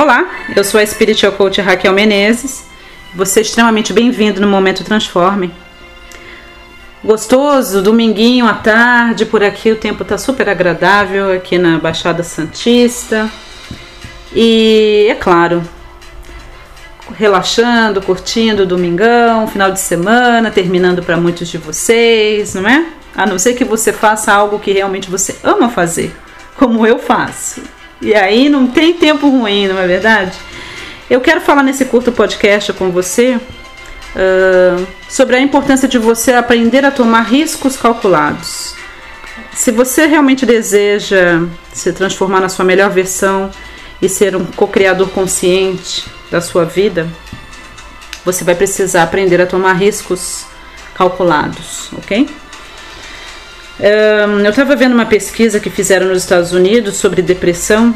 [0.00, 2.64] Olá, eu sou a Spiritual Coach Raquel Menezes.
[3.16, 5.52] Você é extremamente bem-vindo no Momento Transforme.
[7.02, 13.28] Gostoso, dominguinho à tarde, por aqui o tempo tá super agradável aqui na Baixada Santista.
[14.32, 15.64] E é claro,
[17.16, 22.86] relaxando, curtindo o domingão, final de semana, terminando para muitos de vocês, não é?
[23.16, 26.14] A não ser que você faça algo que realmente você ama fazer,
[26.54, 27.77] como eu faço.
[28.00, 30.32] E aí não tem tempo ruim, não é verdade?
[31.10, 36.84] Eu quero falar nesse curto podcast com você uh, sobre a importância de você aprender
[36.84, 38.74] a tomar riscos calculados.
[39.52, 43.50] Se você realmente deseja se transformar na sua melhor versão
[44.00, 47.08] e ser um co-criador consciente da sua vida,
[48.24, 50.46] você vai precisar aprender a tomar riscos
[50.94, 52.28] calculados, ok?
[53.80, 57.94] Eu estava vendo uma pesquisa que fizeram nos Estados Unidos sobre depressão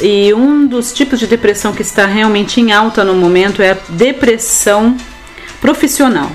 [0.00, 3.76] e um dos tipos de depressão que está realmente em alta no momento é a
[3.88, 4.96] depressão
[5.60, 6.30] profissional.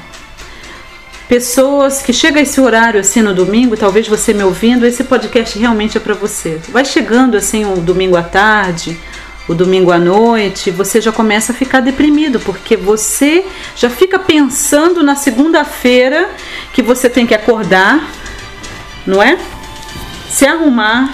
[1.27, 5.59] Pessoas que chegam a esse horário assim no domingo, talvez você me ouvindo, esse podcast
[5.59, 6.59] realmente é para você.
[6.69, 8.97] Vai chegando assim o domingo à tarde,
[9.47, 13.45] o domingo à noite, você já começa a ficar deprimido, porque você
[13.75, 16.29] já fica pensando na segunda-feira
[16.73, 18.07] que você tem que acordar,
[19.05, 19.37] não é?
[20.29, 21.13] Se arrumar,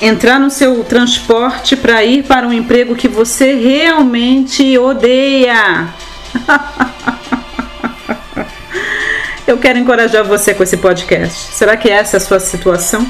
[0.00, 5.88] entrar no seu transporte para ir para um emprego que você realmente odeia.
[9.46, 11.52] Eu quero encorajar você com esse podcast.
[11.52, 13.04] Será que essa é a sua situação?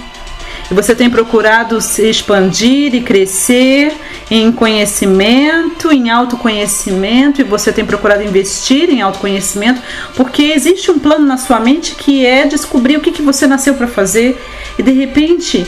[0.70, 3.92] Você tem procurado se expandir e crescer
[4.30, 9.82] em conhecimento, em autoconhecimento, e você tem procurado investir em autoconhecimento,
[10.14, 13.74] porque existe um plano na sua mente que é descobrir o que, que você nasceu
[13.74, 14.40] para fazer
[14.78, 15.66] e de repente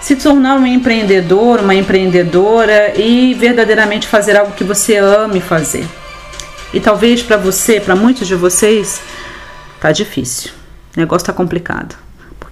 [0.00, 5.84] se tornar um empreendedor, uma empreendedora e verdadeiramente fazer algo que você ame fazer.
[6.72, 9.00] E talvez para você, para muitos de vocês,
[9.80, 10.52] tá difícil.
[10.96, 12.07] O negócio tá complicado.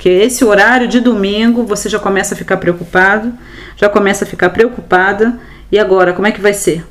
[0.06, 3.32] Porque esse horário de domingo você já começa a ficar preocupado,
[3.76, 5.36] já começa a ficar preocupada.
[5.70, 6.86] E agora, como é que vai ser?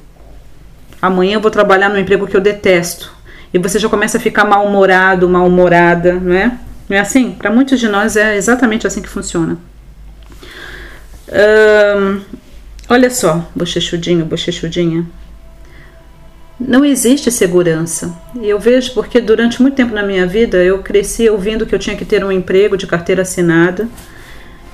[1.01, 3.15] Amanhã eu vou trabalhar no emprego que eu detesto.
[3.53, 6.57] E você já começa a ficar mal-humorado, mal-humorada, não é?
[6.89, 7.31] Não é assim?
[7.31, 9.57] Para muitos de nós é exatamente assim que funciona.
[11.31, 12.19] Hum,
[12.89, 15.05] olha só, bochechudinho, bochechudinha.
[16.59, 18.15] Não existe segurança.
[18.39, 21.79] E eu vejo porque durante muito tempo na minha vida eu cresci ouvindo que eu
[21.79, 23.87] tinha que ter um emprego de carteira assinada,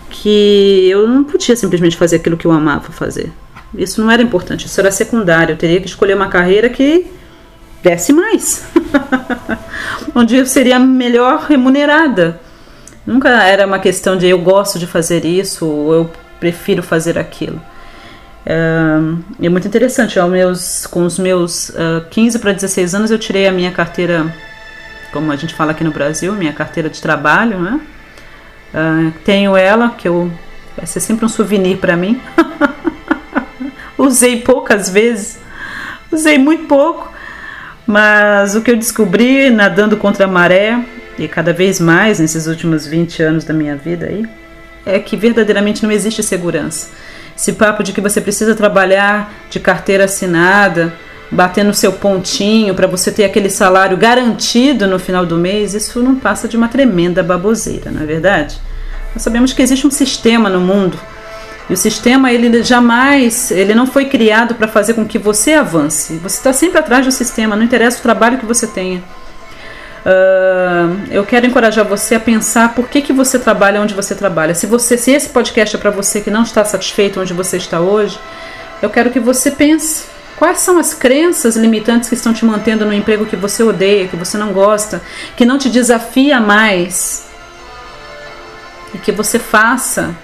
[0.09, 3.31] que eu não podia simplesmente fazer aquilo que eu amava fazer.
[3.75, 5.53] Isso não era importante, isso era secundário.
[5.53, 7.07] Eu teria que escolher uma carreira que
[7.81, 8.63] desse mais,
[10.13, 12.39] onde eu seria melhor remunerada.
[13.07, 16.09] Nunca era uma questão de eu gosto de fazer isso ou eu
[16.39, 17.59] prefiro fazer aquilo.
[18.45, 23.51] É, muito interessante, meus, com os meus uh, 15 para 16 anos eu tirei a
[23.51, 24.33] minha carteira,
[25.11, 27.79] como a gente fala aqui no Brasil, minha carteira de trabalho, né?
[28.73, 30.31] Uh, tenho ela, que eu
[30.75, 32.19] vai ser sempre um souvenir para mim.
[33.97, 35.39] usei poucas vezes,
[36.11, 37.11] usei muito pouco,
[37.85, 40.83] mas o que eu descobri nadando contra a maré,
[41.19, 44.25] e cada vez mais nesses últimos 20 anos da minha vida aí,
[44.85, 46.89] é que verdadeiramente não existe segurança.
[47.35, 50.93] Esse papo de que você precisa trabalhar de carteira assinada,
[51.31, 56.01] bater no seu pontinho para você ter aquele salário garantido no final do mês, isso
[56.01, 58.59] não passa de uma tremenda baboseira, não é verdade?
[59.13, 60.99] Nós sabemos que existe um sistema no mundo
[61.69, 66.15] e o sistema ele jamais, ele não foi criado para fazer com que você avance.
[66.17, 69.01] Você está sempre atrás do sistema, não interessa o trabalho que você tenha.
[70.03, 74.55] Uh, eu quero encorajar você a pensar por que, que você trabalha onde você trabalha.
[74.55, 77.79] Se você, se esse podcast é para você que não está satisfeito onde você está
[77.79, 78.19] hoje,
[78.81, 80.05] eu quero que você pense
[80.37, 84.15] quais são as crenças limitantes que estão te mantendo no emprego que você odeia, que
[84.15, 85.01] você não gosta,
[85.37, 87.27] que não te desafia mais,
[88.91, 90.15] e que você faça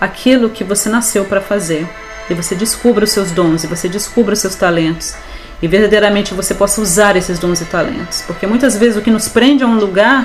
[0.00, 1.86] aquilo que você nasceu para fazer.
[2.30, 5.14] E você descubra os seus dons, e você descubra os seus talentos
[5.60, 8.22] e verdadeiramente você possa usar esses dons e talentos.
[8.26, 10.22] Porque muitas vezes o que nos prende a um lugar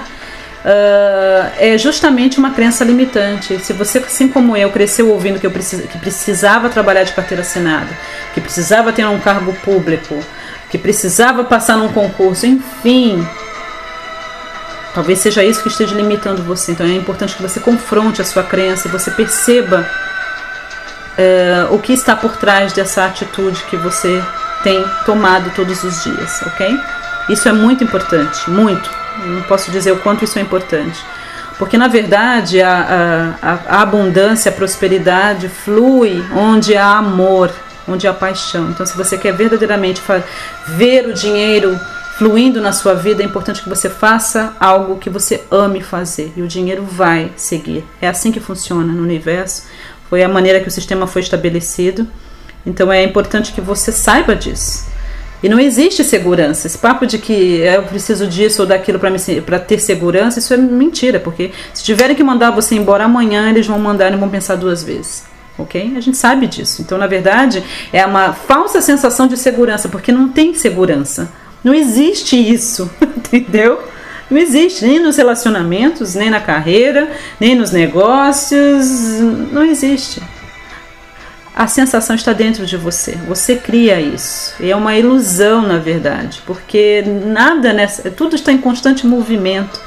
[0.64, 3.58] uh, é justamente uma crença limitante.
[3.60, 7.42] Se você, assim como eu, cresceu ouvindo que eu precis, que precisava trabalhar de carteira
[7.42, 7.90] assinada,
[8.34, 10.20] que precisava ter um cargo público,
[10.70, 13.26] que precisava passar num concurso, enfim.
[14.94, 16.72] Talvez seja isso que esteja limitando você.
[16.72, 19.90] Então é importante que você confronte a sua crença e você perceba
[21.18, 24.22] uh, o que está por trás dessa atitude que você
[24.64, 26.80] tem tomado todos os dias, ok?
[27.30, 28.90] Isso é muito importante, muito.
[29.26, 31.00] Não posso dizer o quanto isso é importante.
[31.58, 37.52] Porque na verdade a, a, a abundância, a prosperidade flui onde há amor.
[37.88, 38.70] onde há paixão.
[38.70, 40.02] Então, se você quer verdadeiramente
[40.66, 41.78] ver o dinheiro
[42.18, 46.42] fluindo na sua vida, é importante que você faça algo que você ame fazer e
[46.42, 47.84] o dinheiro vai seguir.
[48.02, 49.64] É assim que funciona no universo.
[50.10, 52.08] Foi a maneira que o sistema foi estabelecido.
[52.66, 54.86] Então é importante que você saiba disso.
[55.44, 56.68] E não existe segurança.
[56.68, 61.20] Esse papo de que eu preciso disso ou daquilo para ter segurança, isso é mentira,
[61.20, 64.82] porque se tiverem que mandar você embora amanhã, eles vão mandar e vão pensar duas
[64.84, 65.26] vezes.
[65.58, 65.94] Ok?
[65.98, 66.82] A gente sabe disso.
[66.82, 67.62] Então, na verdade,
[67.92, 71.30] é uma falsa sensação de segurança, porque não tem segurança.
[71.62, 73.82] Não existe isso, entendeu?
[74.32, 79.20] Não existe nem nos relacionamentos, nem na carreira, nem nos negócios.
[79.52, 80.22] Não existe.
[81.56, 83.16] A sensação está dentro de você.
[83.28, 84.56] Você cria isso.
[84.60, 89.80] E é uma ilusão, na verdade, porque nada nessa, tudo está em constante movimento.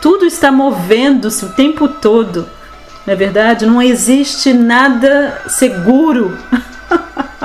[0.00, 2.48] Tudo está movendo-se o tempo todo.
[3.06, 6.36] Na verdade, não existe nada seguro.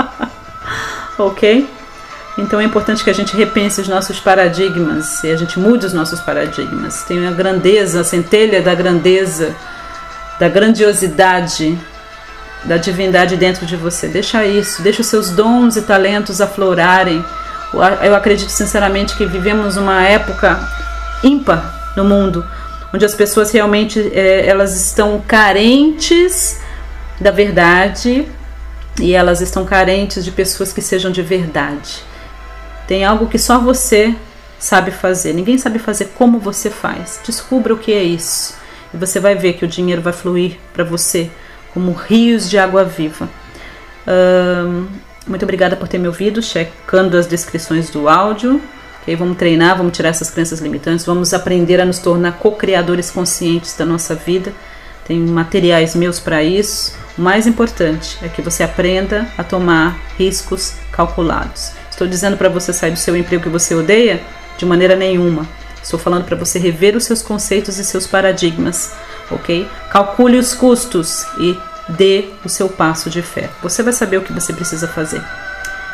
[1.20, 1.70] OK?
[2.38, 5.94] Então é importante que a gente repense os nossos paradigmas e a gente mude os
[5.94, 7.04] nossos paradigmas.
[7.04, 9.56] Tem a grandeza, a centelha da grandeza,
[10.40, 11.78] da grandiosidade,
[12.68, 14.08] da divindade dentro de você.
[14.08, 17.24] Deixa isso, deixa os seus dons e talentos aflorarem.
[18.04, 20.60] Eu acredito sinceramente que vivemos uma época
[21.24, 22.46] ímpar no mundo,
[22.94, 26.60] onde as pessoas realmente é, elas estão carentes
[27.20, 28.28] da verdade
[29.00, 32.04] e elas estão carentes de pessoas que sejam de verdade.
[32.88, 34.16] Tem algo que só você
[34.60, 35.34] sabe fazer.
[35.34, 37.20] Ninguém sabe fazer como você faz.
[37.26, 38.56] Descubra o que é isso.
[38.94, 41.30] E você vai ver que o dinheiro vai fluir para você
[41.74, 43.30] como rios de água viva.
[45.28, 48.62] muito obrigada por ter me ouvido, checando as descrições do áudio.
[49.02, 53.76] Okay, vamos treinar, vamos tirar essas crenças limitantes, vamos aprender a nos tornar co-criadores conscientes
[53.78, 54.52] da nossa vida.
[55.06, 56.94] Tem materiais meus para isso.
[57.18, 61.72] O mais importante é que você aprenda a tomar riscos calculados.
[61.90, 64.22] Estou dizendo para você sair do seu emprego que você odeia?
[64.58, 65.48] De maneira nenhuma.
[65.82, 68.92] Estou falando para você rever os seus conceitos e seus paradigmas,
[69.32, 69.68] ok?
[69.90, 71.58] Calcule os custos e
[71.90, 73.50] dê o seu passo de fé.
[73.62, 75.22] Você vai saber o que você precisa fazer.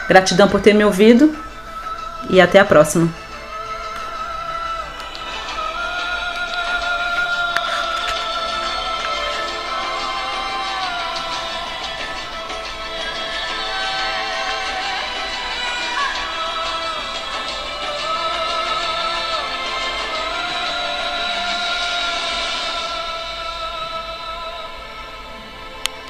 [0.08, 1.34] Gratidão por ter me ouvido
[2.30, 3.08] e até a próxima.